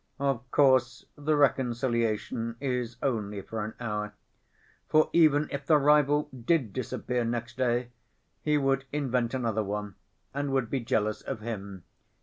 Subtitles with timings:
[0.17, 4.15] Of course the reconciliation is only for an hour.
[4.89, 7.89] For, even if the rival did disappear next day,
[8.41, 9.93] he would invent another one
[10.33, 11.83] and would be jealous of him.